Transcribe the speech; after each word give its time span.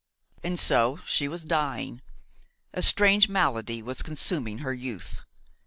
And 0.43 0.57
so 0.57 0.99
she 1.05 1.27
was 1.27 1.43
dying. 1.43 2.01
A 2.73 2.81
strange 2.81 3.29
malady 3.29 3.83
was 3.83 4.01
consuming 4.01 4.57
her 4.57 4.73
youth. 4.73 5.21